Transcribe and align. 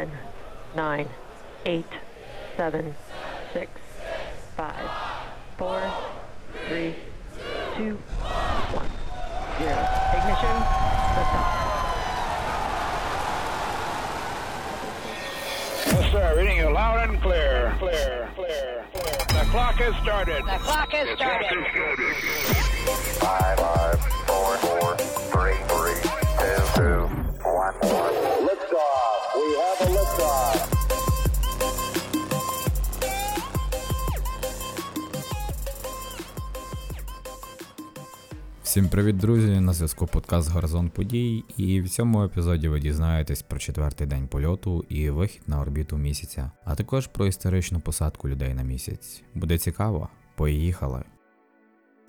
10, 0.00 0.10
9, 0.76 1.08
8, 1.66 1.84
7, 2.56 2.94
6, 3.52 3.70
5, 4.56 4.74
4, 5.58 5.92
3, 6.68 6.94
2, 7.76 7.84
1, 7.84 7.96
0. 9.58 9.88
Ignition, 10.16 10.56
liftoff. 11.16 11.60
Yes, 15.84 16.12
sir. 16.12 16.34
Reading 16.38 16.56
you 16.56 16.70
loud 16.70 17.10
and 17.10 17.20
clear. 17.20 17.74
Clear, 17.78 18.30
clear, 18.36 18.86
clear. 18.94 19.16
The 19.28 19.50
clock 19.50 19.74
has 19.74 19.94
started. 20.02 20.42
The 20.46 20.58
clock 20.60 20.90
has 20.92 21.18
started. 21.18 21.66
Five, 23.18 23.58
five, 23.58 24.00
four, 24.26 24.56
four, 24.56 24.96
three, 24.96 25.58
three, 25.68 26.00
two, 26.40 26.62
two, 26.74 27.00
one, 27.44 27.74
one. 27.74 28.48
Liftoff. 28.48 28.89
Всім 38.70 38.88
привіт, 38.88 39.16
друзі! 39.16 39.60
На 39.60 39.72
зв'язку 39.72 40.06
подкаст 40.06 40.50
Горизонт 40.50 40.92
подій, 40.92 41.44
і 41.56 41.80
в 41.80 41.88
цьому 41.88 42.24
епізоді 42.24 42.68
ви 42.68 42.80
дізнаєтесь 42.80 43.42
про 43.42 43.58
четвертий 43.58 44.06
день 44.06 44.28
польоту 44.28 44.84
і 44.88 45.10
вихід 45.10 45.42
на 45.46 45.60
орбіту 45.60 45.96
місяця, 45.96 46.50
а 46.64 46.74
також 46.74 47.06
про 47.06 47.26
історичну 47.26 47.80
посадку 47.80 48.28
людей 48.28 48.54
на 48.54 48.62
місяць. 48.62 49.22
Буде 49.34 49.58
цікаво? 49.58 50.08
Поїхали! 50.36 51.04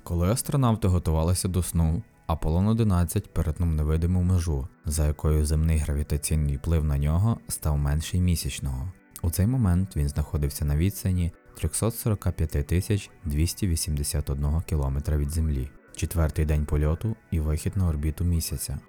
Коли 0.04 0.32
астронавти 0.32 0.88
готувалися 0.88 1.48
до 1.48 1.64
сну, 1.64 2.04
Аполлон 2.28 2.68
11 2.68 3.34
перетнув 3.34 3.70
невидиму 3.70 4.22
межу, 4.22 4.68
за 4.86 5.08
якою 5.08 5.46
земний 5.46 5.78
гравітаційний 5.78 6.58
вплив 6.58 6.86
на 6.86 6.98
нього 6.98 7.38
став 7.48 7.78
менший 7.78 8.22
місячного. 8.22 8.92
У 9.22 9.32
цей 9.32 9.48
момент 9.48 9.96
він 9.96 10.10
знаходився 10.10 10.66
на 10.66 10.76
відстані 10.76 11.32
345 11.56 13.10
281 13.26 14.62
км 14.62 14.98
від 15.12 15.30
Землі 15.30 15.70
четвертий 16.02 16.46
день 16.46 16.66
польоту 16.66 17.16
і 17.32 17.40
вихід 17.40 17.78
на 17.78 17.88
орбіту 17.88 18.24
місяця. 18.24 18.80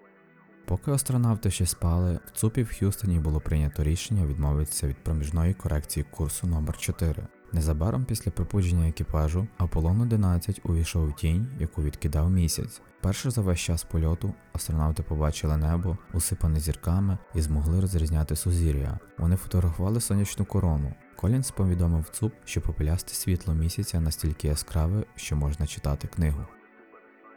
Поки 0.65 0.91
астронавти 0.91 1.51
ще 1.51 1.67
спали, 1.67 2.19
в 2.27 2.39
ЦУПі 2.39 2.63
в 2.63 2.69
Х'юстоні 2.69 3.19
було 3.19 3.41
прийнято 3.41 3.85
рішення 3.85 4.27
відмовитися 4.27 4.87
від 4.87 4.97
проміжної 4.97 5.55
корекції 5.55 6.07
курсу 6.11 6.47
номер 6.47 6.79
4 6.79 7.27
Незабаром 7.53 8.05
після 8.05 8.31
пробудження 8.31 8.89
екіпажу 8.89 9.47
Аполлон 9.59 10.01
11 10.01 10.61
увійшов 10.65 11.09
у 11.09 11.13
тінь, 11.13 11.49
яку 11.59 11.83
відкидав 11.83 12.31
місяць. 12.31 12.81
Перше 13.01 13.31
за 13.31 13.41
весь 13.41 13.61
час 13.61 13.85
польоту 13.85 14.35
астронавти 14.53 15.03
побачили 15.03 15.57
небо, 15.57 15.99
усипане 16.13 16.61
зірками, 16.61 17.19
і 17.35 17.43
змогли 17.43 17.81
розрізняти 17.81 18.37
сузір'я. 18.37 18.99
Вони 19.19 19.37
фотографували 19.37 20.01
сонячну 20.01 20.45
корону. 20.45 20.95
Колінс 21.17 21.51
повідомив 21.51 22.09
ЦУП, 22.13 22.33
що 22.45 22.61
попелясте 22.61 23.15
світло 23.15 23.55
місяця 23.55 24.01
настільки 24.01 24.49
яскраве, 24.49 25.05
що 25.17 25.37
можна 25.37 25.67
читати 25.67 26.09
книгу. 26.09 26.47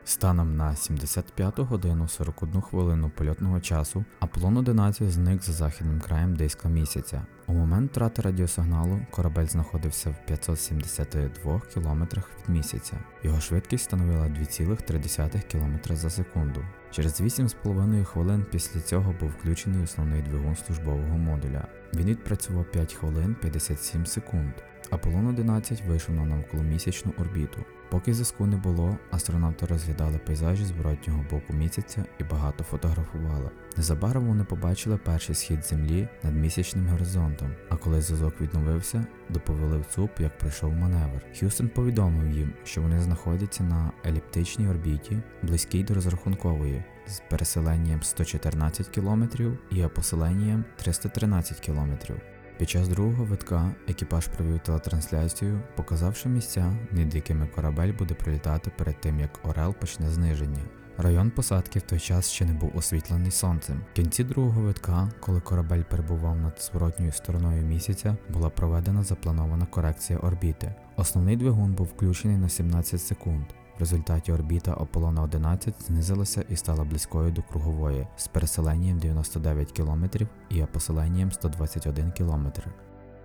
Станом 0.08 0.56
на 0.56 0.76
75 0.76 1.60
годину 1.60 2.08
41 2.08 2.62
хвилину 2.62 3.10
польотного 3.10 3.60
часу 3.60 4.06
Аполлон 4.20 4.58
11 4.58 5.12
зник 5.12 5.44
за 5.44 5.54
західним 5.54 6.00
краєм 6.00 6.36
диска 6.36 6.70
місяця. 6.70 7.26
У 7.48 7.54
момент 7.54 7.92
втрати 7.92 8.22
радіосигналу 8.22 9.00
корабель 9.12 9.46
знаходився 9.46 10.10
в 10.10 10.26
572 10.26 11.62
кілометрах 11.74 12.30
від 12.40 12.56
місяця. 12.56 12.98
Його 13.24 13.42
швидкість 13.42 13.84
становила 13.84 14.26
2,3 14.26 15.42
км 15.52 15.94
за 15.96 16.10
секунду. 16.10 16.66
Через 16.92 17.22
8,5 17.22 18.04
хвилин 18.04 18.46
після 18.52 18.82
цього 18.82 19.16
був 19.20 19.30
включений 19.30 19.84
основний 19.84 20.22
двигун 20.22 20.56
службового 20.56 21.18
модуля. 21.18 21.68
Він 21.94 22.06
відпрацював 22.06 22.66
5 22.72 22.94
хвилин 22.94 23.36
57 23.42 24.06
секунд. 24.06 24.54
Аполлон 24.90 25.28
11 25.28 25.86
вийшов 25.86 26.16
на 26.16 26.26
навколомісячну 26.26 27.14
орбіту. 27.18 27.66
Поки 27.90 28.14
зв'язку 28.14 28.46
не 28.46 28.58
було, 28.58 28.98
астронавти 29.12 29.66
розглядали 29.66 30.18
пейзажі 30.18 30.66
зворотнього 30.66 31.26
боку 31.32 31.54
місяця 31.54 32.06
і 32.20 32.24
багато 32.24 32.64
фотографували. 32.64 33.50
Незабаром 33.78 34.28
вони 34.28 34.44
побачили 34.44 34.98
перший 34.98 35.36
схід 35.36 35.66
землі 35.66 36.08
над 36.24 36.36
місячним 36.36 36.88
горизонтом, 36.88 37.52
а 37.70 37.76
коли 37.76 38.02
зв'язок 38.02 38.42
відновився, 38.42 39.06
доповіли 39.30 39.78
в 39.78 39.86
ЦУП, 39.86 40.20
як 40.20 40.38
пройшов 40.38 40.74
маневр. 40.74 41.22
Х'юстон 41.40 41.70
повідомив 41.70 42.32
їм, 42.32 42.54
що 42.64 42.82
вони 42.82 43.02
знаходяться 43.02 43.64
на 43.64 43.92
еліптичній 44.06 44.70
орбіті, 44.70 45.18
близькій 45.44 45.84
до 45.84 45.94
розрахункової, 45.94 46.84
з 47.08 47.20
переселенням 47.30 48.04
114 48.04 48.88
км 48.88 49.24
і 49.72 49.84
опоселенням 49.84 50.66
313 50.76 51.60
км. 51.60 51.92
Під 52.58 52.70
час 52.70 52.88
другого 52.88 53.24
витка 53.24 53.72
екіпаж 53.88 54.28
провів 54.28 54.60
телетрансляцію, 54.60 55.62
показавши 55.76 56.30
місця, 56.30 56.74
над 56.92 57.16
якими 57.16 57.48
корабель 57.48 57.94
буде 57.94 58.14
пролітати 58.14 58.72
перед 58.78 59.02
тим, 59.02 59.20
як 59.20 59.40
Орел 59.44 59.74
почне 59.74 60.10
зниження. 60.10 60.62
Район 60.98 61.32
посадки 61.32 61.80
в 61.80 61.82
той 61.82 62.00
час 62.00 62.30
ще 62.32 62.46
не 62.46 62.54
був 62.54 62.78
освітлений 62.78 63.32
сонцем. 63.32 63.82
В 63.92 63.96
кінці 63.96 64.24
другого 64.24 64.62
витка, 64.62 65.10
коли 65.20 65.42
корабель 65.42 65.84
перебував 65.84 66.38
над 66.38 66.62
зворотньою 66.62 67.12
стороною 67.12 67.66
місяця, 67.66 68.18
була 68.30 68.50
проведена 68.50 69.04
запланована 69.04 69.66
корекція 69.66 70.20
орбіти. 70.20 70.76
Основний 70.96 71.38
двигун 71.38 71.74
був 71.74 71.88
включений 71.88 72.38
на 72.38 72.50
17 72.50 73.02
секунд. 73.02 73.46
В 73.78 73.80
результаті 73.80 74.32
орбіта 74.32 74.72
Аполлона 74.72 75.22
11 75.22 75.84
знизилася 75.88 76.46
і 76.50 76.56
стала 76.56 76.84
близькою 76.84 77.32
до 77.32 77.42
кругової 77.42 78.08
з 78.18 78.28
переселенням 78.28 79.00
99 79.00 79.72
км 79.72 80.06
і 80.50 80.64
опоселенням 80.64 81.32
121 81.32 82.12
км. 82.12 82.48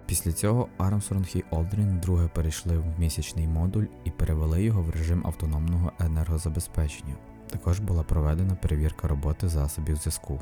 Після 0.06 0.32
цього 0.32 0.68
Армстронг 0.78 1.26
і 1.34 1.44
Олдрін 1.50 1.98
вдруге 1.98 2.28
перейшли 2.28 2.78
в 2.78 2.84
місячний 2.98 3.48
модуль 3.48 3.84
і 4.04 4.10
перевели 4.10 4.62
його 4.62 4.82
в 4.82 4.90
режим 4.90 5.26
автономного 5.26 5.92
енергозабезпечення. 6.00 7.14
Також 7.50 7.80
була 7.80 8.02
проведена 8.02 8.54
перевірка 8.54 9.08
роботи 9.08 9.48
засобів 9.48 9.96
зв'язку. 9.96 10.40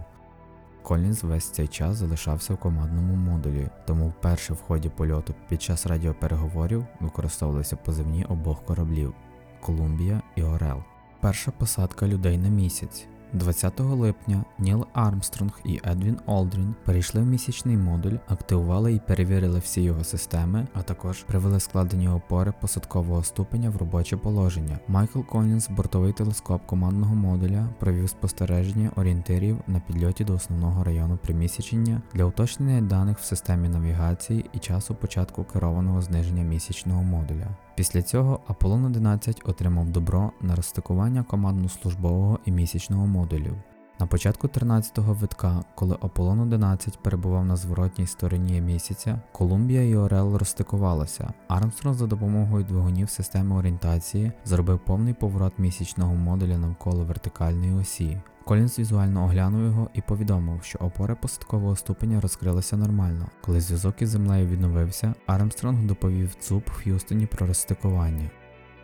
Колінз 0.83 1.25
весь 1.25 1.51
цей 1.51 1.69
час 1.69 1.97
залишався 1.97 2.55
в 2.55 2.57
командному 2.57 3.15
модулі, 3.15 3.69
тому 3.87 4.09
вперше 4.09 4.53
в 4.53 4.61
ході 4.61 4.89
польоту 4.89 5.35
під 5.49 5.63
час 5.63 5.87
радіопереговорів 5.87 6.87
використовувалися 7.01 7.77
позивні 7.77 8.25
обох 8.25 8.65
кораблів 8.65 9.15
Колумбія 9.61 10.23
і 10.37 10.43
Орел. 10.43 10.83
Перша 11.21 11.51
посадка 11.51 12.07
людей 12.07 12.39
на 12.39 12.49
місяць. 12.49 13.07
20 13.33 13.81
липня 13.81 14.45
Ніл 14.59 14.87
Армстронг 14.93 15.61
і 15.65 15.81
Едвін 15.85 16.19
Олдрін 16.27 16.75
перейшли 16.85 17.21
в 17.21 17.27
місячний 17.27 17.77
модуль, 17.77 18.17
активували 18.29 18.93
і 18.93 19.01
перевірили 19.07 19.59
всі 19.59 19.83
його 19.83 20.05
системи, 20.05 20.67
а 20.75 20.83
також 20.83 21.23
привели 21.23 21.61
складені 21.61 22.09
опори 22.09 22.53
посадкового 22.61 23.23
ступеня 23.23 23.71
в 23.71 23.77
робоче 23.77 24.17
положення. 24.17 24.79
Майкл 24.89 25.21
Колінс, 25.21 25.69
бортовий 25.69 26.13
телескоп 26.13 26.67
командного 26.67 27.15
модуля, 27.15 27.69
провів 27.79 28.09
спостереження 28.09 28.91
орієнтирів 28.97 29.59
на 29.67 29.81
підльоті 29.81 30.25
до 30.25 30.35
основного 30.35 30.85
району 30.85 31.17
примісячення 31.17 32.03
для 32.15 32.25
уточнення 32.25 32.81
даних 32.81 33.19
в 33.19 33.25
системі 33.25 33.69
навігації 33.69 34.51
і 34.53 34.59
часу 34.59 34.95
початку 34.95 35.45
керованого 35.45 36.03
зниження 36.03 36.43
місячного 36.43 37.03
модуля. 37.03 37.47
Після 37.79 38.03
цього 38.03 38.41
Аполлон 38.47 38.85
11 38.85 39.43
отримав 39.45 39.91
добро 39.91 40.33
на 40.41 40.57
розстикування 40.57 41.25
командно-службового 41.31 42.39
і 42.45 42.51
місячного 42.51 43.07
модулів. 43.07 43.55
На 44.01 44.07
початку 44.07 44.47
13-го 44.47 45.15
витка, 45.15 45.65
коли 45.75 45.97
Аполлон 46.01 46.41
11 46.41 46.99
перебував 47.03 47.45
на 47.45 47.57
зворотній 47.57 48.07
стороні 48.07 48.61
місяця, 48.61 49.21
Колумбія 49.33 49.83
і 49.83 49.97
Орел 49.97 50.37
розстикувалися. 50.37 51.33
Армстронг 51.49 51.97
за 51.97 52.07
допомогою 52.07 52.65
двигунів 52.65 53.11
системи 53.11 53.57
орієнтації 53.57 54.33
зробив 54.45 54.79
повний 54.79 55.15
поворот 55.15 55.59
місячного 55.59 56.15
модуля 56.15 56.59
навколо 56.59 57.05
вертикальної 57.05 57.75
осі. 57.75 58.21
Колінс 58.49 58.79
візуально 58.79 59.25
оглянув 59.25 59.65
його 59.65 59.91
і 59.95 60.01
повідомив, 60.01 60.63
що 60.63 60.79
опори 60.79 61.15
посадкового 61.15 61.77
ступеня 61.77 62.21
розкрилися 62.21 62.77
нормально. 62.77 63.29
Коли 63.41 63.61
зв'язок 63.61 64.03
із 64.03 64.09
землею 64.09 64.47
відновився, 64.47 65.15
Армстронг 65.27 65.83
доповів 65.83 66.35
ЦУП 66.35 66.69
в 66.69 66.73
Х'юстоні 66.73 67.27
про 67.27 67.47
розстикування. 67.47 68.31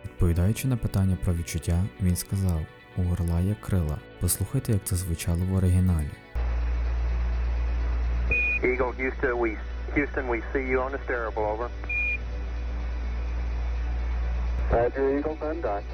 Відповідаючи 0.05 0.67
на 0.67 0.77
питання 0.77 1.17
про 1.23 1.33
відчуття, 1.33 1.83
він 2.01 2.15
сказав: 2.15 2.59
у 2.97 3.11
орла 3.11 3.39
є 3.39 3.55
крила. 3.61 3.97
Послухайте, 4.21 4.71
як 4.71 4.83
це 4.83 4.95
звучало 4.95 5.39
в 5.51 5.55
оригіналі. 5.55 6.09
Eagle, 8.63 8.93
Houston, 8.99 9.33
we 9.41 9.57
Houston, 9.95 10.25
we 10.29 10.41
see 10.53 10.63
you 10.71 10.77
on 10.85 10.91
the 10.91 10.99
steerable. 11.05 11.45
Over. 11.53 11.69
Roger, 14.71 15.03
Eagle, 15.17 15.37
contact. 15.45 15.87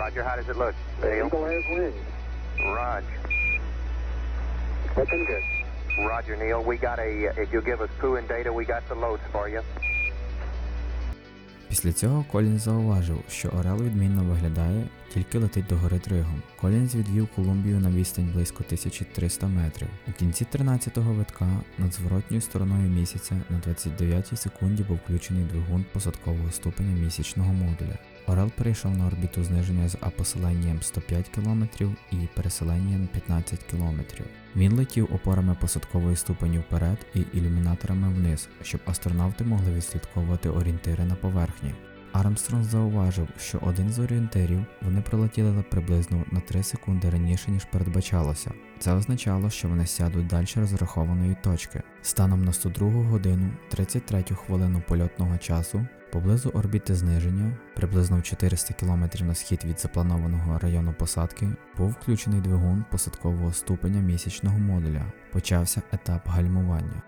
Roger, 0.00 0.22
how 0.28 0.36
does 0.38 0.48
it 0.52 0.58
look? 0.62 0.74
The 1.00 1.08
Eagle 1.18 1.44
has 1.50 1.64
wings. 1.76 2.15
Roger. 2.64 3.20
Looking 4.96 5.24
good. 5.26 5.44
Roger, 5.98 6.36
Neil. 6.36 6.62
We 6.62 6.76
got 6.76 6.98
a. 6.98 7.10
If 7.42 7.52
you'll 7.52 7.62
give 7.62 7.80
us 7.80 7.90
poo 8.00 8.16
and 8.16 8.26
data, 8.28 8.52
we 8.52 8.64
got 8.64 8.82
the 8.88 8.94
loads 8.94 9.22
for 9.32 9.48
you. 9.48 9.62
Після 11.68 11.92
цього 11.92 12.24
Колін 12.32 12.58
зауважив, 12.58 13.22
що 13.28 13.48
Орел 13.48 13.82
відмінно 13.82 14.24
виглядає, 14.24 14.84
тільки 15.14 15.38
летить 15.38 15.66
догори 15.66 15.98
тригом. 15.98 16.42
Колінз 16.60 16.94
відвів 16.94 17.28
Колумбію 17.36 17.80
на 17.80 17.90
відстань 17.90 18.30
близько 18.34 18.64
1300 18.66 19.46
метрів. 19.46 19.88
У 20.08 20.12
кінці 20.12 20.46
13-го 20.52 21.12
витка 21.12 21.48
над 21.78 21.94
зворотньою 21.94 22.40
стороною 22.40 22.90
місяця 22.90 23.34
на 23.50 23.56
29-й 23.58 24.36
секунді 24.36 24.82
був 24.82 24.96
включений 24.96 25.44
двигун 25.44 25.84
посадкового 25.92 26.50
ступеня 26.50 27.00
місячного 27.04 27.52
модуля. 27.52 27.98
Орел 28.28 28.50
перейшов 28.50 28.96
на 28.96 29.06
орбіту 29.06 29.44
зниження 29.44 29.88
з 29.88 29.96
апоселенням 30.00 30.82
105 30.82 31.28
км 31.28 31.64
і 32.12 32.16
переселенням 32.34 33.08
15 33.12 33.62
км. 33.62 34.00
Він 34.56 34.72
летів 34.72 35.08
опорами 35.14 35.56
посадкової 35.60 36.16
ступені 36.16 36.58
вперед 36.58 36.98
і 37.14 37.20
ілюмінаторами 37.38 38.08
вниз, 38.08 38.48
щоб 38.62 38.80
астронавти 38.86 39.44
могли 39.44 39.72
відслідковувати 39.72 40.48
орієнтири 40.48 41.04
на 41.04 41.14
поверхні. 41.14 41.74
Армстронг 42.12 42.64
зауважив, 42.64 43.28
що 43.38 43.58
один 43.62 43.90
з 43.90 43.98
орієнтирів 43.98 44.64
вони 44.82 45.00
пролетіли 45.00 45.64
приблизно 45.70 46.24
на 46.32 46.40
3 46.40 46.62
секунди 46.62 47.10
раніше, 47.10 47.50
ніж 47.50 47.64
передбачалося. 47.64 48.52
Це 48.78 48.92
означало, 48.92 49.50
що 49.50 49.68
вони 49.68 49.86
сядуть 49.86 50.26
далі 50.26 50.46
розрахованої 50.56 51.36
точки. 51.42 51.82
Станом 52.02 52.44
на 52.44 52.52
102 52.52 52.90
годину 52.90 53.50
33 53.68 54.22
хвилину 54.22 54.82
польотного 54.88 55.38
часу 55.38 55.86
поблизу 56.12 56.48
орбіти 56.48 56.94
зниження, 56.94 57.56
приблизно 57.74 58.18
в 58.18 58.22
400 58.22 58.74
км 58.74 59.04
на 59.20 59.34
схід 59.34 59.64
від 59.64 59.80
запланованого 59.80 60.58
району 60.58 60.94
посадки, 60.98 61.48
був 61.76 61.90
включений 61.90 62.40
двигун 62.40 62.84
посадкового 62.90 63.52
ступеня 63.52 64.00
місячного 64.00 64.58
модуля. 64.58 65.12
Почався 65.32 65.82
етап 65.92 66.28
гальмування. 66.28 67.02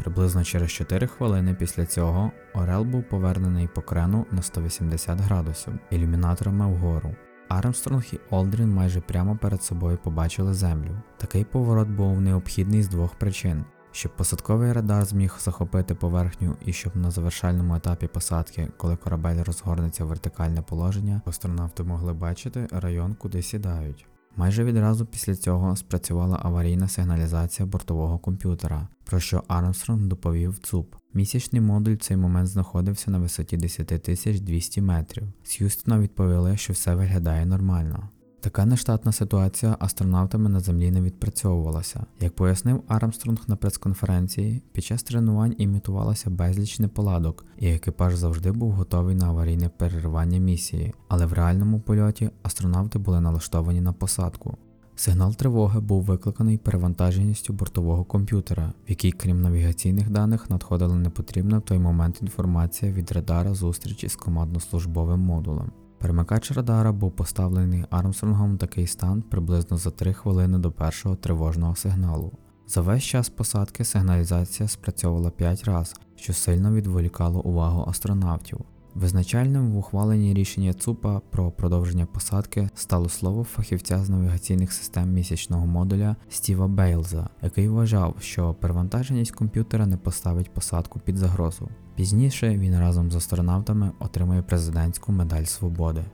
Приблизно 0.00 0.44
через 0.44 0.70
4 0.70 1.06
хвилини 1.06 1.54
після 1.54 1.86
цього 1.86 2.32
Орел 2.54 2.84
був 2.84 3.04
повернений 3.08 3.68
по 3.68 3.82
крену 3.82 4.26
на 4.30 4.42
180 4.42 5.20
градусів 5.20 5.72
ілюмінаторами 5.90 6.66
вгору. 6.66 7.14
Армстронг 7.48 8.04
і 8.12 8.20
Олдрін 8.30 8.74
майже 8.74 9.00
прямо 9.00 9.36
перед 9.36 9.62
собою 9.62 9.98
побачили 10.04 10.54
землю. 10.54 10.90
Такий 11.16 11.44
поворот 11.44 11.88
був 11.88 12.20
необхідний 12.20 12.82
з 12.82 12.88
двох 12.88 13.14
причин. 13.14 13.64
Щоб 13.92 14.16
посадковий 14.16 14.72
радар 14.72 15.04
зміг 15.04 15.36
захопити 15.38 15.94
поверхню 15.94 16.56
і 16.64 16.72
щоб 16.72 16.96
на 16.96 17.10
завершальному 17.10 17.76
етапі 17.76 18.06
посадки, 18.06 18.68
коли 18.76 18.96
корабель 18.96 19.44
розгорнеться 19.44 20.04
в 20.04 20.08
вертикальне 20.08 20.62
положення, 20.62 21.22
астронавти 21.24 21.82
могли 21.82 22.12
бачити 22.12 22.68
район, 22.72 23.14
куди 23.14 23.42
сідають. 23.42 24.06
Майже 24.36 24.64
відразу 24.64 25.06
після 25.06 25.36
цього 25.36 25.76
спрацювала 25.76 26.40
аварійна 26.42 26.88
сигналізація 26.88 27.66
бортового 27.66 28.18
комп'ютера, 28.18 28.88
про 29.04 29.20
що 29.20 29.42
Армстронг 29.48 30.06
доповів 30.06 30.58
ЦУП. 30.58 30.94
Місячний 31.14 31.60
модуль 31.62 31.94
в 31.94 31.98
цей 31.98 32.16
момент 32.16 32.48
знаходився 32.48 33.10
на 33.10 33.18
висоті 33.18 33.56
10 33.56 34.42
200 34.44 34.80
метрів. 34.80 35.24
З 35.44 35.56
Х'юстона 35.56 35.98
відповіли, 35.98 36.56
що 36.56 36.72
все 36.72 36.94
виглядає 36.94 37.46
нормально. 37.46 38.08
Така 38.42 38.66
нештатна 38.66 39.12
ситуація 39.12 39.76
астронавтами 39.78 40.48
на 40.48 40.60
землі 40.60 40.90
не 40.90 41.00
відпрацьовувалася. 41.00 42.06
Як 42.20 42.34
пояснив 42.34 42.82
Армстронг 42.88 43.38
на 43.46 43.56
прес-конференції, 43.56 44.62
під 44.72 44.84
час 44.84 45.02
тренувань 45.02 45.54
імітувалося 45.58 46.30
безліч 46.30 46.78
неполадок, 46.78 47.44
і 47.58 47.68
екіпаж 47.68 48.14
завжди 48.14 48.52
був 48.52 48.72
готовий 48.72 49.14
на 49.14 49.26
аварійне 49.26 49.68
переривання 49.68 50.38
місії, 50.38 50.94
але 51.08 51.26
в 51.26 51.32
реальному 51.32 51.80
польоті 51.80 52.30
астронавти 52.42 52.98
були 52.98 53.20
налаштовані 53.20 53.80
на 53.80 53.92
посадку. 53.92 54.56
Сигнал 54.96 55.34
тривоги 55.34 55.80
був 55.80 56.02
викликаний 56.02 56.58
перевантаженістю 56.58 57.52
бортового 57.52 58.04
комп'ютера, 58.04 58.72
в 58.86 58.90
який, 58.90 59.12
крім 59.12 59.42
навігаційних 59.42 60.10
даних, 60.10 60.50
надходила 60.50 60.94
непотрібна 60.94 61.58
в 61.58 61.62
той 61.62 61.78
момент 61.78 62.18
інформація 62.22 62.92
від 62.92 63.12
радара 63.12 63.54
зустрічі 63.54 64.08
з 64.08 64.16
командно-службовим 64.16 65.16
модулем. 65.16 65.70
Перемикач 66.00 66.50
радара 66.50 66.92
був 66.92 67.12
поставлений 67.12 67.84
Армстронгом 67.90 68.54
в 68.54 68.58
такий 68.58 68.86
стан 68.86 69.22
приблизно 69.22 69.76
за 69.76 69.90
3 69.90 70.12
хвилини 70.12 70.58
до 70.58 70.72
першого 70.72 71.16
тривожного 71.16 71.76
сигналу. 71.76 72.32
За 72.66 72.80
весь 72.80 73.02
час 73.02 73.28
посадки 73.28 73.84
сигналізація 73.84 74.68
спрацьовувала 74.68 75.30
5 75.30 75.64
разів, 75.64 75.96
що 76.16 76.32
сильно 76.32 76.72
відволікало 76.72 77.40
увагу 77.40 77.84
астронавтів. 77.88 78.58
Визначальним 78.94 79.70
в 79.72 79.76
ухваленні 79.76 80.34
рішення 80.34 80.72
ЦУПа 80.72 81.20
про 81.30 81.50
продовження 81.50 82.06
посадки 82.06 82.70
стало 82.74 83.08
слово 83.08 83.44
фахівця 83.44 83.98
з 83.98 84.08
навігаційних 84.08 84.72
систем 84.72 85.12
місячного 85.12 85.66
модуля 85.66 86.16
Стіва 86.28 86.68
Бейлза, 86.68 87.28
який 87.42 87.68
вважав, 87.68 88.16
що 88.20 88.54
перевантаженість 88.54 89.32
комп'ютера 89.32 89.86
не 89.86 89.96
поставить 89.96 90.54
посадку 90.54 91.00
під 91.00 91.16
загрозу. 91.16 91.68
Пізніше 91.94 92.58
він 92.58 92.78
разом 92.78 93.10
з 93.10 93.16
астронавтами 93.16 93.92
отримає 93.98 94.42
президентську 94.42 95.12
медаль 95.12 95.44
свободи. 95.44 96.04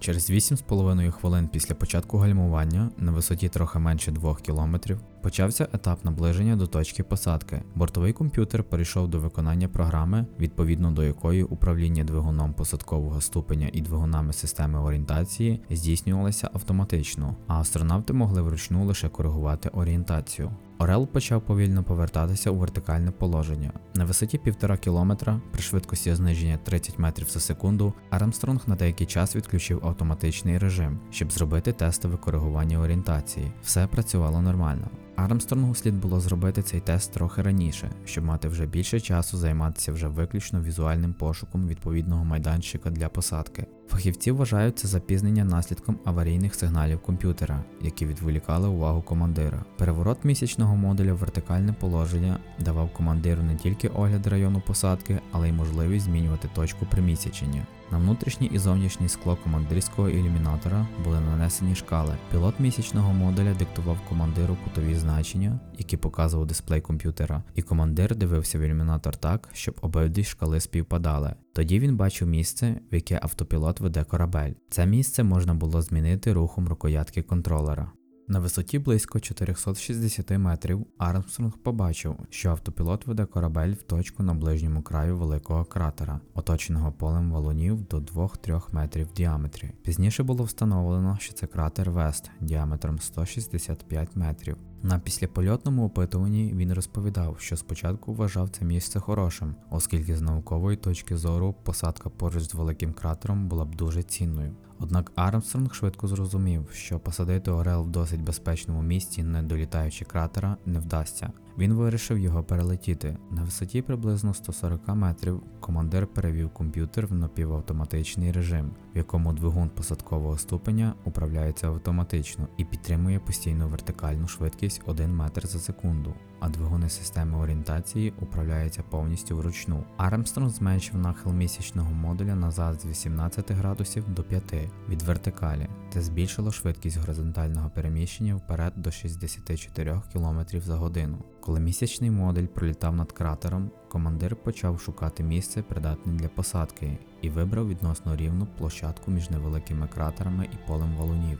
Через 0.00 0.30
8,5 0.30 1.10
хвилин 1.10 1.48
після 1.52 1.74
початку 1.74 2.18
гальмування 2.18 2.90
на 2.98 3.12
висоті 3.12 3.48
трохи 3.48 3.78
менше 3.78 4.12
2 4.12 4.34
км 4.34 4.76
почався 5.24 5.68
етап 5.72 6.04
наближення 6.04 6.56
до 6.56 6.66
точки 6.66 7.02
посадки. 7.02 7.62
Бортовий 7.74 8.12
комп'ютер 8.12 8.64
перейшов 8.64 9.08
до 9.08 9.18
виконання 9.18 9.68
програми, 9.68 10.26
відповідно 10.38 10.90
до 10.90 11.04
якої 11.04 11.42
управління 11.42 12.04
двигуном 12.04 12.52
посадкового 12.52 13.20
ступеня 13.20 13.70
і 13.72 13.80
двигунами 13.80 14.32
системи 14.32 14.80
орієнтації 14.80 15.60
здійснювалося 15.70 16.50
автоматично, 16.52 17.36
а 17.46 17.60
астронавти 17.60 18.12
могли 18.12 18.42
вручну 18.42 18.84
лише 18.86 19.08
коригувати 19.08 19.68
орієнтацію. 19.68 20.50
Орел 20.78 21.06
почав 21.06 21.42
повільно 21.42 21.82
повертатися 21.82 22.50
у 22.50 22.54
вертикальне 22.54 23.10
положення. 23.10 23.72
На 23.94 24.04
висоті 24.04 24.38
1,5 24.38 24.78
кілометра 24.78 25.40
при 25.52 25.62
швидкості 25.62 26.14
зниження 26.14 26.58
30 26.64 26.98
метрів 26.98 27.28
за 27.30 27.40
секунду 27.40 27.92
Армстронг 28.10 28.60
на 28.66 28.76
деякий 28.76 29.06
час 29.06 29.36
відключив 29.36 29.86
автоматичний 29.86 30.58
режим, 30.58 30.98
щоб 31.10 31.32
зробити 31.32 31.72
тестове 31.72 32.16
коригування 32.16 32.80
орієнтації. 32.80 33.52
Все 33.62 33.86
працювало 33.86 34.42
нормально. 34.42 34.90
Армстронгу 35.16 35.74
слід 35.74 36.00
було 36.00 36.20
зробити 36.20 36.62
цей 36.62 36.80
тест 36.80 37.12
трохи 37.12 37.42
раніше, 37.42 37.90
щоб 38.04 38.24
мати 38.24 38.48
вже 38.48 38.66
більше 38.66 39.00
часу 39.00 39.38
займатися 39.38 39.92
вже 39.92 40.08
виключно 40.08 40.60
візуальним 40.60 41.12
пошуком 41.12 41.68
відповідного 41.68 42.24
майданчика 42.24 42.90
для 42.90 43.08
посадки. 43.08 43.66
Фахівці 43.88 44.30
вважають 44.30 44.78
це 44.78 44.88
запізнення 44.88 45.44
наслідком 45.44 45.98
аварійних 46.04 46.54
сигналів 46.54 47.00
комп'ютера, 47.00 47.64
які 47.80 48.06
відволікали 48.06 48.68
увагу 48.68 49.02
командира. 49.02 49.64
Переворот 49.78 50.24
місячного 50.24 50.76
модуля 50.76 51.12
в 51.12 51.16
вертикальне 51.16 51.72
положення 51.72 52.38
давав 52.60 52.92
командиру 52.92 53.42
не 53.42 53.56
тільки 53.56 53.88
огляд 53.88 54.26
району 54.26 54.62
посадки, 54.66 55.20
але 55.32 55.48
й 55.48 55.52
можливість 55.52 56.04
змінювати 56.04 56.48
точку 56.54 56.86
примісячення. 56.90 57.66
На 57.92 57.98
внутрішнє 57.98 58.46
і 58.46 58.58
зовнішнє 58.58 59.08
скло 59.08 59.36
командирського 59.44 60.08
ілюмінатора 60.08 60.86
були 61.04 61.20
нанесені 61.20 61.74
шкали. 61.74 62.14
Пілот 62.30 62.60
місячного 62.60 63.12
модуля 63.12 63.54
диктував 63.54 63.98
командиру 64.08 64.56
кутові 64.64 64.94
значення, 64.94 65.60
які 65.78 65.96
показував 65.96 66.46
дисплей 66.46 66.80
комп'ютера, 66.80 67.42
і 67.54 67.62
командир 67.62 68.16
дивився 68.16 68.58
в 68.58 68.60
ілюмінатор 68.60 69.16
так, 69.16 69.48
щоб 69.52 69.78
обидві 69.80 70.24
шкали 70.24 70.60
співпадали. 70.60 71.34
Тоді 71.52 71.78
він 71.80 71.96
бачив 71.96 72.28
місце, 72.28 72.80
в 72.92 72.94
яке 72.94 73.18
автопілот 73.22 73.80
веде 73.80 74.04
корабель. 74.04 74.52
Це 74.70 74.86
місце 74.86 75.22
можна 75.22 75.54
було 75.54 75.82
змінити 75.82 76.32
рухом 76.32 76.68
рукоятки 76.68 77.22
контролера. 77.22 77.92
На 78.28 78.38
висоті 78.38 78.78
близько 78.78 79.20
460 79.20 80.30
метрів 80.30 80.86
Армстронг 80.98 81.58
побачив, 81.58 82.16
що 82.30 82.50
автопілот 82.50 83.06
веде 83.06 83.24
корабель 83.24 83.72
в 83.72 83.82
точку 83.82 84.22
на 84.22 84.34
ближньому 84.34 84.82
краю 84.82 85.16
великого 85.16 85.64
кратера, 85.64 86.20
оточеного 86.34 86.92
полем 86.92 87.32
валунів 87.32 87.88
до 87.88 87.98
2-3 87.98 88.62
метрів 88.72 89.08
в 89.08 89.12
діаметрі. 89.12 89.72
Пізніше 89.82 90.22
було 90.22 90.44
встановлено, 90.44 91.16
що 91.20 91.34
це 91.34 91.46
кратер 91.46 91.90
Вест 91.90 92.30
діаметром 92.40 92.98
165 92.98 94.16
метрів. 94.16 94.56
На 94.82 94.98
післяпольотному 94.98 95.86
опитуванні 95.86 96.52
він 96.54 96.72
розповідав, 96.72 97.36
що 97.38 97.56
спочатку 97.56 98.14
вважав 98.14 98.50
це 98.50 98.64
місце 98.64 99.00
хорошим, 99.00 99.54
оскільки 99.70 100.16
з 100.16 100.20
наукової 100.20 100.76
точки 100.76 101.16
зору 101.16 101.54
посадка 101.62 102.10
поруч 102.10 102.42
з 102.42 102.54
великим 102.54 102.92
кратером 102.92 103.48
була 103.48 103.64
б 103.64 103.74
дуже 103.74 104.02
цінною. 104.02 104.56
Однак 104.84 105.12
Армстронг 105.14 105.74
швидко 105.74 106.08
зрозумів, 106.08 106.68
що 106.72 106.98
посадити 106.98 107.50
Орел 107.50 107.82
в 107.82 107.88
досить 107.88 108.22
безпечному 108.22 108.82
місці, 108.82 109.22
не 109.22 109.42
долітаючи 109.42 110.04
кратера, 110.04 110.56
не 110.66 110.78
вдасться. 110.78 111.32
Він 111.58 111.74
вирішив 111.74 112.18
його 112.18 112.42
перелетіти. 112.42 113.16
На 113.30 113.42
висоті 113.42 113.82
приблизно 113.82 114.34
140 114.34 114.88
метрів 114.88 115.42
командир 115.60 116.06
перевів 116.06 116.50
комп'ютер 116.50 117.06
в 117.06 117.14
напівавтоматичний 117.14 118.32
режим, 118.32 118.70
в 118.94 118.96
якому 118.96 119.32
двигун 119.32 119.68
посадкового 119.68 120.38
ступеня 120.38 120.94
управляється 121.04 121.68
автоматично 121.68 122.48
і 122.56 122.64
підтримує 122.64 123.18
постійну 123.18 123.68
вертикальну 123.68 124.28
швидкість 124.28 124.82
1 124.86 125.16
метр 125.16 125.46
за 125.46 125.58
секунду. 125.58 126.14
а 126.40 126.48
двигуни 126.48 126.88
системи 126.88 127.38
орієнтації 127.38 128.14
управляються 128.20 128.82
повністю 128.90 129.36
вручну. 129.36 129.84
Армстронг 129.96 130.50
зменшив 130.50 130.98
нахил 130.98 131.32
місячного 131.32 131.92
модуля 131.92 132.34
назад 132.34 132.80
з 132.80 132.86
18 132.86 133.50
градусів 133.50 134.04
до 134.08 134.22
5 134.22 134.54
від 134.88 135.02
вертикалі. 135.02 135.68
Це 135.94 136.02
збільшило 136.02 136.52
швидкість 136.52 136.96
горизонтального 136.96 137.70
переміщення 137.70 138.34
вперед 138.34 138.72
до 138.76 138.90
64 138.90 140.00
км 140.12 140.40
за 140.52 140.76
годину. 140.76 141.18
Коли 141.40 141.60
місячний 141.60 142.10
модуль 142.10 142.46
пролітав 142.46 142.96
над 142.96 143.12
кратером, 143.12 143.70
командир 143.88 144.36
почав 144.36 144.80
шукати 144.80 145.22
місце, 145.22 145.62
придатне 145.62 146.12
для 146.12 146.28
посадки, 146.28 146.98
і 147.22 147.30
вибрав 147.30 147.68
відносно 147.68 148.16
рівну 148.16 148.46
площадку 148.58 149.10
між 149.10 149.30
невеликими 149.30 149.88
кратерами 149.94 150.48
і 150.52 150.68
полем 150.68 150.96
валунів. 150.96 151.38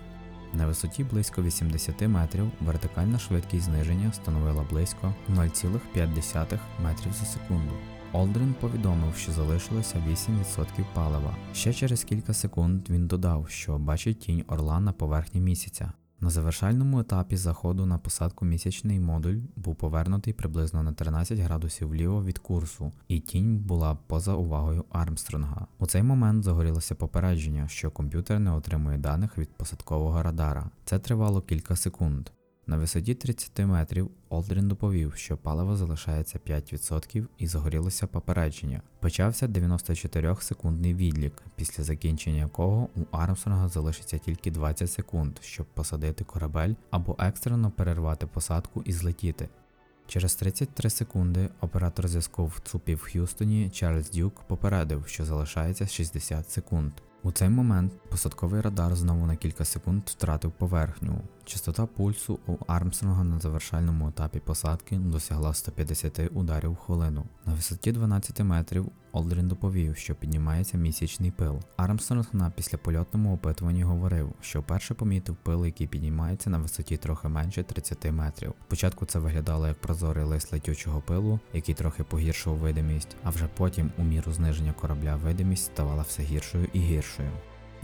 На 0.52 0.66
висоті 0.66 1.04
близько 1.04 1.42
80 1.42 2.08
метрів 2.08 2.50
вертикальна 2.60 3.18
швидкість 3.18 3.64
зниження 3.64 4.12
становила 4.12 4.66
близько 4.70 5.14
0,5 5.30 6.58
метрів 6.82 7.12
за 7.12 7.24
секунду. 7.24 7.72
Олдрін 8.14 8.54
повідомив, 8.60 9.14
що 9.16 9.32
залишилося 9.32 10.02
8% 10.10 10.84
палива. 10.94 11.36
Ще 11.54 11.72
через 11.72 12.04
кілька 12.04 12.34
секунд 12.34 12.90
він 12.90 13.06
додав, 13.06 13.48
що 13.48 13.78
бачить 13.78 14.18
тінь 14.18 14.44
орла 14.48 14.80
на 14.80 14.92
поверхні 14.92 15.40
місяця. 15.40 15.92
На 16.20 16.30
завершальному 16.30 17.00
етапі 17.00 17.36
заходу 17.36 17.86
на 17.86 17.98
посадку 17.98 18.44
місячний 18.44 19.00
модуль 19.00 19.36
був 19.56 19.76
повернутий 19.76 20.32
приблизно 20.32 20.82
на 20.82 20.92
13 20.92 21.38
градусів 21.38 21.88
вліво 21.88 22.24
від 22.24 22.38
курсу, 22.38 22.92
і 23.08 23.20
тінь 23.20 23.56
була 23.56 23.98
поза 24.06 24.34
увагою 24.34 24.84
Армстронга. 24.90 25.66
У 25.78 25.86
цей 25.86 26.02
момент 26.02 26.44
загорілося 26.44 26.94
попередження, 26.94 27.68
що 27.68 27.90
комп'ютер 27.90 28.40
не 28.40 28.52
отримує 28.52 28.98
даних 28.98 29.38
від 29.38 29.48
посадкового 29.56 30.22
радара. 30.22 30.70
Це 30.84 30.98
тривало 30.98 31.40
кілька 31.40 31.76
секунд. 31.76 32.30
На 32.66 32.76
висоті 32.76 33.14
30 33.14 33.58
метрів 33.58 34.10
Олдрін 34.28 34.68
доповів, 34.68 35.14
що 35.14 35.36
паливо 35.36 35.76
залишається 35.76 36.38
5% 36.46 37.26
і 37.38 37.46
загорілося 37.46 38.06
попередження. 38.06 38.82
Почався 39.00 39.46
94-секундний 39.46 40.94
відлік, 40.94 41.42
після 41.56 41.84
закінчення 41.84 42.36
якого 42.36 42.88
у 42.96 43.00
Армстронга 43.10 43.68
залишиться 43.68 44.18
тільки 44.18 44.50
20 44.50 44.90
секунд, 44.90 45.38
щоб 45.40 45.66
посадити 45.66 46.24
корабель 46.24 46.74
або 46.90 47.16
екстрено 47.18 47.70
перервати 47.70 48.26
посадку 48.26 48.82
і 48.82 48.92
злетіти. 48.92 49.48
Через 50.06 50.34
33 50.34 50.90
секунди 50.90 51.48
оператор 51.60 52.08
зв'язку 52.08 52.46
в 52.46 52.60
ЦУПі 52.64 52.94
в 52.94 53.02
Х'юстоні 53.02 53.70
Чарльз 53.70 54.10
Дюк 54.10 54.34
попередив, 54.34 55.06
що 55.06 55.24
залишається 55.24 55.86
60 55.86 56.50
секунд. 56.50 56.92
У 57.22 57.32
цей 57.32 57.48
момент 57.48 57.92
посадковий 58.10 58.60
радар 58.60 58.96
знову 58.96 59.26
на 59.26 59.36
кілька 59.36 59.64
секунд 59.64 60.02
втратив 60.06 60.52
поверхню. 60.52 61.22
Частота 61.44 61.86
пульсу 61.86 62.40
у 62.46 62.56
Армстронга 62.66 63.24
на 63.24 63.38
завершальному 63.38 64.08
етапі 64.08 64.40
посадки 64.40 64.96
досягла 64.96 65.54
150 65.54 66.20
ударів 66.34 66.72
в 66.72 66.76
хвилину. 66.76 67.24
На 67.46 67.54
висоті 67.54 67.92
12 67.92 68.40
метрів 68.40 68.86
Олдрін 69.12 69.48
доповів, 69.48 69.96
що 69.96 70.14
піднімається 70.14 70.78
місячний 70.78 71.30
пил. 71.30 71.60
Армстронг 71.76 72.26
на 72.32 72.50
післяпольотному 72.50 73.34
опитуванні 73.34 73.82
говорив, 73.82 74.32
що 74.40 74.60
вперше 74.60 74.94
помітив 74.94 75.36
пил, 75.36 75.66
який 75.66 75.86
піднімається 75.86 76.50
на 76.50 76.58
висоті 76.58 76.96
трохи 76.96 77.28
менше 77.28 77.62
30 77.62 78.12
метрів. 78.12 78.54
Спочатку 78.66 79.06
це 79.06 79.18
виглядало 79.18 79.68
як 79.68 79.80
прозорий 79.80 80.24
лист 80.24 80.52
летючого 80.52 81.00
пилу, 81.00 81.40
який 81.52 81.74
трохи 81.74 82.04
погіршував 82.04 82.58
видимість, 82.58 83.16
а 83.24 83.30
вже 83.30 83.48
потім, 83.56 83.92
у 83.98 84.02
міру 84.02 84.32
зниження 84.32 84.72
корабля, 84.72 85.16
видимість 85.16 85.64
ставала 85.64 86.02
все 86.02 86.22
гіршою 86.22 86.68
і 86.72 86.78
гіршою. 86.78 87.30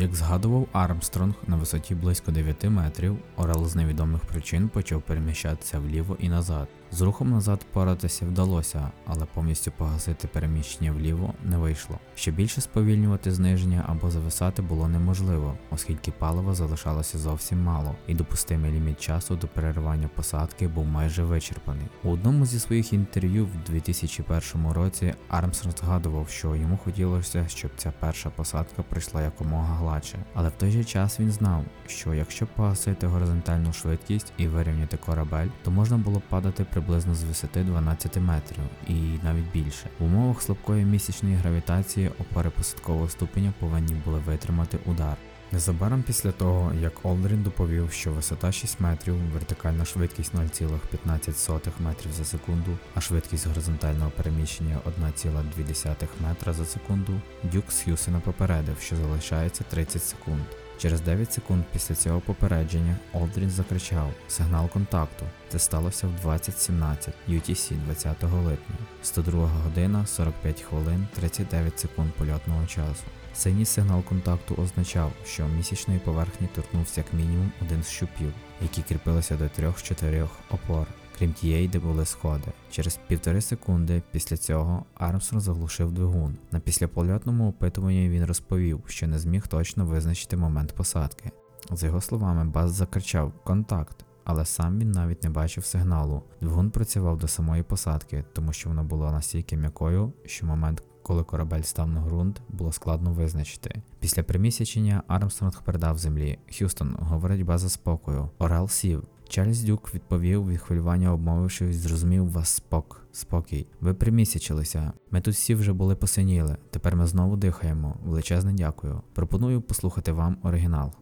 Як 0.00 0.14
згадував 0.14 0.68
Армстронг, 0.72 1.34
на 1.46 1.56
висоті 1.56 1.94
близько 1.94 2.32
9 2.32 2.64
метрів 2.64 3.16
Орел 3.36 3.66
з 3.66 3.76
невідомих 3.76 4.20
причин 4.20 4.68
почав 4.68 5.02
переміщатися 5.02 5.78
вліво 5.78 6.16
і 6.20 6.28
назад. 6.28 6.68
З 6.92 7.00
рухом 7.00 7.30
назад 7.30 7.66
поратися 7.72 8.26
вдалося, 8.26 8.90
але 9.06 9.26
повністю 9.34 9.72
погасити 9.76 10.28
переміщення 10.28 10.92
вліво 10.92 11.34
не 11.44 11.58
вийшло. 11.58 11.98
Ще 12.14 12.30
більше 12.30 12.60
сповільнювати 12.60 13.32
зниження 13.32 13.84
або 13.88 14.10
зависати 14.10 14.62
було 14.62 14.88
неможливо, 14.88 15.54
оскільки 15.70 16.10
палива 16.10 16.54
залишалося 16.54 17.18
зовсім 17.18 17.62
мало, 17.62 17.94
і 18.06 18.14
допустимий 18.14 18.72
ліміт 18.72 19.00
часу 19.00 19.36
до 19.36 19.46
переривання 19.48 20.08
посадки 20.14 20.68
був 20.68 20.86
майже 20.86 21.22
вичерпаний. 21.22 21.86
У 22.04 22.10
одному 22.10 22.46
зі 22.46 22.58
своїх 22.60 22.92
інтерв'ю 22.92 23.46
в 23.46 23.70
2001 23.70 24.72
році 24.72 25.14
Армстронг 25.28 25.76
згадував, 25.78 26.28
що 26.28 26.56
йому 26.56 26.76
хотілося, 26.76 27.48
щоб 27.48 27.70
ця 27.76 27.92
перша 28.00 28.30
посадка 28.30 28.82
пройшла 28.82 29.22
якомога 29.22 29.74
гладше. 29.74 30.18
Але 30.34 30.48
в 30.48 30.52
той 30.52 30.70
же 30.70 30.84
час 30.84 31.20
він 31.20 31.30
знав, 31.30 31.64
що 31.86 32.14
якщо 32.14 32.46
погасити 32.46 33.06
горизонтальну 33.06 33.72
швидкість 33.72 34.32
і 34.38 34.46
вирівняти 34.46 34.96
корабель, 34.96 35.48
то 35.64 35.70
можна 35.70 35.96
було 35.96 36.22
падати 36.28 36.66
приблизно 36.80 37.14
з 37.14 37.22
висоти 37.22 37.60
12 37.60 38.16
метрів 38.16 38.64
і 38.88 38.92
навіть 39.24 39.52
більше. 39.52 39.86
В 39.98 40.04
умовах 40.04 40.42
слабкої 40.42 40.84
місячної 40.84 41.34
гравітації 41.34 42.10
опори 42.20 42.50
посадкового 42.50 43.08
ступеня 43.08 43.52
повинні 43.60 43.94
були 44.04 44.18
витримати 44.18 44.78
удар. 44.86 45.16
Незабаром 45.52 46.02
після 46.02 46.32
того, 46.32 46.72
як 46.80 46.92
Олдрін 47.02 47.42
доповів, 47.42 47.92
що 47.92 48.12
висота 48.12 48.52
6 48.52 48.80
метрів, 48.80 49.14
вертикальна 49.32 49.84
швидкість 49.84 50.34
0,15 50.34 51.70
метрів 51.80 52.12
за 52.12 52.24
секунду, 52.24 52.78
а 52.94 53.00
швидкість 53.00 53.46
горизонтального 53.46 54.10
переміщення 54.10 54.78
1,2 55.02 56.08
метра 56.28 56.52
за 56.52 56.64
секунду, 56.64 57.12
Дюк 57.42 57.72
з 57.72 57.80
Х'юсена 57.82 58.20
попередив, 58.20 58.76
що 58.80 58.96
залишається 58.96 59.64
30 59.70 60.04
секунд. 60.04 60.42
Через 60.80 61.00
9 61.00 61.32
секунд 61.32 61.64
після 61.72 61.94
цього 61.94 62.20
попередження 62.20 62.96
Олдрін 63.12 63.50
закричав 63.50 64.12
Сигнал 64.28 64.68
контакту. 64.68 65.24
Це 65.48 65.58
сталося 65.58 66.06
в 66.06 66.26
20.17 66.26 67.12
UTC 67.28 67.76
20 67.84 68.22
липня, 68.22 68.76
102 69.02 69.48
година 69.48 70.06
45 70.06 70.60
хвилин 70.60 71.06
39 71.14 71.80
секунд 71.80 72.12
польотного 72.12 72.66
часу. 72.66 73.04
Синій 73.34 73.64
сигнал 73.64 74.02
контакту 74.02 74.54
означав, 74.62 75.12
що 75.26 75.46
місячної 75.46 76.00
поверхні 76.00 76.48
торкнувся 76.54 77.00
як 77.00 77.12
мінімум 77.12 77.52
один 77.62 77.82
з 77.82 77.88
щупів, 77.88 78.32
які 78.62 78.82
кріпилися 78.82 79.36
до 79.36 79.48
трьох-чотирьох 79.48 80.30
опор, 80.50 80.86
крім 81.20 81.32
тієї, 81.32 81.68
де 81.68 81.78
були 81.78 82.06
сходи. 82.06 82.52
Через 82.70 83.00
півтори 83.08 83.40
секунди 83.40 84.02
після 84.12 84.36
цього 84.36 84.84
Армстронг 84.94 85.42
заглушив 85.42 85.92
двигун. 85.92 86.36
На 86.52 86.60
післяпольотному 86.60 87.48
опитуванні 87.48 88.08
він 88.08 88.24
розповів, 88.24 88.82
що 88.86 89.06
не 89.06 89.18
зміг 89.18 89.46
точно 89.46 89.86
визначити 89.86 90.36
момент 90.36 90.72
посадки. 90.72 91.30
За 91.70 91.86
його 91.86 92.00
словами, 92.00 92.44
Бас 92.44 92.70
закричав 92.70 93.32
Контакт. 93.44 94.04
Але 94.24 94.44
сам 94.44 94.78
він 94.78 94.90
навіть 94.90 95.22
не 95.22 95.30
бачив 95.30 95.64
сигналу. 95.64 96.22
Двигун 96.40 96.70
працював 96.70 97.18
до 97.18 97.28
самої 97.28 97.62
посадки, 97.62 98.24
тому 98.32 98.52
що 98.52 98.68
вона 98.68 98.82
була 98.82 99.12
настільки 99.12 99.56
м'якою, 99.56 100.12
що 100.26 100.46
момент, 100.46 100.82
коли 101.02 101.24
корабель 101.24 101.62
став 101.62 101.88
на 101.88 102.00
ґрунт, 102.00 102.42
було 102.48 102.72
складно 102.72 103.12
визначити. 103.12 103.82
Після 103.98 104.22
примісячення 104.22 105.02
Армстронг 105.08 105.62
передав 105.62 105.98
землі. 105.98 106.38
Х'юстон, 106.52 106.96
говорить 107.00 107.44
база 107.44 107.68
спокою. 107.68 108.30
Орел 108.38 108.68
сів. 108.68 109.04
Чарльз 109.30 109.62
Дюк 109.62 109.94
відповів 109.94 110.48
від 110.48 110.60
хвилювання, 110.60 111.12
обмовившись, 111.12 111.76
зрозумів 111.76 112.32
вас 112.32 112.48
спок, 112.48 113.02
спокій. 113.12 113.66
Ви 113.80 113.94
примісячилися. 113.94 114.92
Ми 115.10 115.20
тут 115.20 115.34
всі 115.34 115.54
вже 115.54 115.72
були 115.72 115.96
посиніли. 115.96 116.56
Тепер 116.70 116.96
ми 116.96 117.06
знову 117.06 117.36
дихаємо. 117.36 117.96
Величезне 118.04 118.52
дякую. 118.52 119.02
Пропоную 119.14 119.60
послухати 119.60 120.12
вам 120.12 120.36
оригінал. 120.42 120.92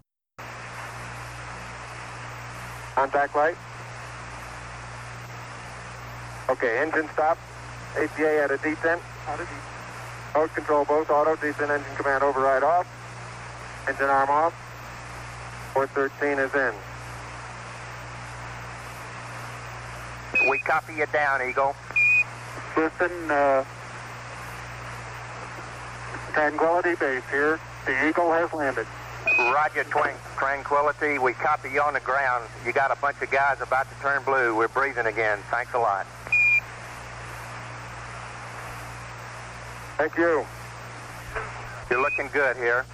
Contact 2.97 3.32
light. 3.35 3.56
Okay, 6.49 6.73
engine 6.82 7.08
stop. 7.16 7.37
APA 8.02 8.30
at 8.44 8.50
a 8.50 8.58
descent. 8.66 9.00
Mode 10.35 10.52
control 10.58 10.85
both 10.85 11.11
auto, 11.16 11.32
descent 11.44 11.70
engine 11.76 11.97
command 11.99 12.23
override 12.28 12.64
off. 12.75 12.87
Engine 13.88 14.11
arm 14.18 14.30
off. 14.42 14.54
413 15.75 16.38
is 16.47 16.54
in. 16.66 16.98
We 20.59 20.65
copy 20.65 20.95
you 20.95 21.07
down, 21.12 21.41
Eagle. 21.49 21.77
Listen, 22.77 23.31
uh, 23.31 23.65
Tranquility 26.33 26.97
Base 26.97 27.23
here. 27.31 27.61
The 27.87 28.09
Eagle 28.09 28.33
has 28.33 28.53
landed. 28.53 28.88
Roger, 29.38 29.85
Twin- 29.85 30.17
Tranquility. 30.37 31.21
We 31.21 31.33
copy 31.35 31.71
you 31.71 31.81
on 31.81 31.95
the 31.95 32.00
ground. 32.00 32.49
You 32.67 32.73
got 32.73 32.91
a 32.91 32.97
bunch 32.97 33.23
of 33.23 33.31
guys 33.31 33.61
about 33.61 33.88
to 33.88 33.95
turn 34.03 34.25
blue. 34.25 34.57
We're 34.57 34.67
breathing 34.67 35.07
again. 35.07 35.38
Thanks 35.49 35.73
a 35.75 35.79
lot. 35.79 36.07
Thank 39.97 40.17
you. 40.17 40.45
You're 41.88 42.03
looking 42.03 42.29
good 42.33 42.57
here. 42.57 42.85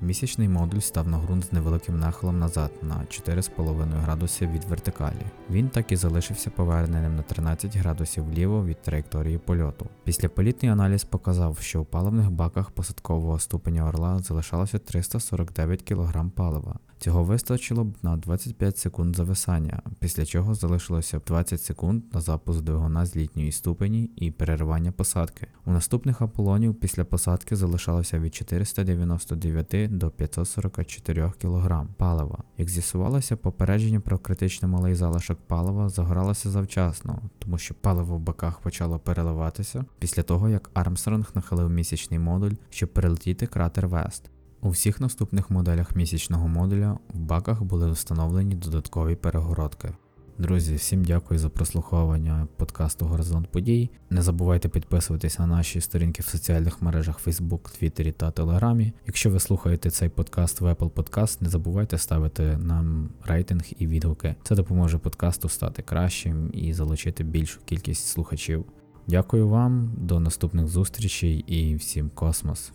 Місячний 0.00 0.48
модуль 0.48 0.78
став 0.78 1.08
на 1.08 1.18
ґрунт 1.18 1.44
з 1.44 1.52
невеликим 1.52 1.98
нахилом 1.98 2.38
назад 2.38 2.70
на 2.82 2.94
4,5 2.94 4.00
градуси 4.00 4.46
від 4.46 4.64
вертикалі. 4.64 5.26
Він 5.50 5.68
так 5.68 5.92
і 5.92 5.96
залишився 5.96 6.50
поверненим 6.50 7.16
на 7.16 7.22
13 7.22 7.76
градусів 7.76 8.24
вліво 8.24 8.64
від 8.64 8.82
траєкторії 8.82 9.38
польоту. 9.38 9.86
Післяполітний 10.04 10.72
аналіз 10.72 11.04
показав, 11.04 11.58
що 11.58 11.82
у 11.82 11.84
паливних 11.84 12.30
баках 12.30 12.70
посадкового 12.70 13.38
ступеня 13.38 13.88
орла 13.88 14.18
залишалося 14.18 14.78
349 14.78 15.82
кг 15.82 16.30
палива. 16.34 16.78
Цього 16.98 17.24
вистачило 17.24 17.84
б 17.84 17.96
на 18.02 18.16
25 18.16 18.78
секунд 18.78 19.16
зависання, 19.16 19.82
після 20.00 20.26
чого 20.26 20.54
залишилося 20.54 21.20
20 21.26 21.62
секунд 21.62 22.02
на 22.12 22.20
запуск 22.20 22.60
двигуна 22.60 23.06
з 23.06 23.16
літньої 23.16 23.52
ступені 23.52 24.10
і 24.16 24.30
переривання 24.30 24.92
посадки. 24.92 25.46
У 25.66 25.72
наступних 25.72 26.22
Аполлонів 26.22 26.74
після 26.74 27.04
посадки 27.04 27.56
залишалося 27.56 28.18
від 28.18 28.34
499 28.34 29.98
до 29.98 30.10
544 30.10 31.32
кг 31.42 31.86
палива. 31.96 32.42
Як 32.58 32.68
з'ясувалося, 32.68 33.36
попередження 33.36 34.00
про 34.00 34.18
критично 34.18 34.68
малий 34.68 34.94
залишок 34.94 35.38
палива 35.46 35.88
загоралося 35.88 36.50
завчасно, 36.50 37.22
тому 37.38 37.58
що 37.58 37.74
паливо 37.74 38.16
в 38.16 38.20
баках 38.20 38.60
почало 38.60 38.98
переливатися 38.98 39.84
після 39.98 40.22
того, 40.22 40.48
як 40.48 40.70
Армстронг 40.74 41.30
нахилив 41.34 41.70
місячний 41.70 42.18
модуль, 42.18 42.54
щоб 42.70 42.92
перелетіти 42.92 43.46
кратер 43.46 43.88
Вест. 43.88 44.30
У 44.60 44.70
всіх 44.70 45.00
наступних 45.00 45.50
моделях 45.50 45.96
місячного 45.96 46.48
модуля 46.48 46.98
в 47.14 47.18
баках 47.18 47.62
були 47.62 47.90
встановлені 47.90 48.54
додаткові 48.54 49.14
перегородки. 49.14 49.92
Друзі, 50.38 50.74
всім 50.74 51.04
дякую 51.04 51.40
за 51.40 51.48
прослуховування 51.48 52.48
подкасту 52.56 53.06
Горизонт 53.06 53.48
подій. 53.48 53.90
Не 54.10 54.22
забувайте 54.22 54.68
підписуватись 54.68 55.38
на 55.38 55.46
наші 55.46 55.80
сторінки 55.80 56.22
в 56.22 56.26
соціальних 56.26 56.82
мережах 56.82 57.26
Facebook, 57.26 57.82
Twitter 57.82 58.12
та 58.12 58.30
Telegram. 58.30 58.92
Якщо 59.06 59.30
ви 59.30 59.40
слухаєте 59.40 59.90
цей 59.90 60.08
подкаст 60.08 60.60
в 60.60 60.64
Apple 60.64 60.90
Podcast, 60.90 61.42
не 61.42 61.48
забувайте 61.48 61.98
ставити 61.98 62.42
нам 62.56 63.08
рейтинг 63.24 63.62
і 63.78 63.86
відгуки. 63.86 64.34
Це 64.42 64.54
допоможе 64.54 64.98
подкасту 64.98 65.48
стати 65.48 65.82
кращим 65.82 66.50
і 66.52 66.72
залучити 66.72 67.24
більшу 67.24 67.60
кількість 67.64 68.06
слухачів. 68.06 68.64
Дякую 69.06 69.48
вам, 69.48 69.92
до 69.96 70.20
наступних 70.20 70.68
зустрічей 70.68 71.38
і 71.38 71.74
всім 71.74 72.10
космос! 72.14 72.72